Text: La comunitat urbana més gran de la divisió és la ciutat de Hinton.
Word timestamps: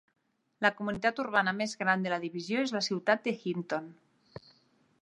La 0.65 0.71
comunitat 0.77 1.21
urbana 1.23 1.53
més 1.59 1.75
gran 1.83 2.07
de 2.07 2.15
la 2.15 2.19
divisió 2.25 2.65
és 2.69 2.75
la 2.79 2.83
ciutat 2.89 3.23
de 3.29 3.37
Hinton. 3.45 3.95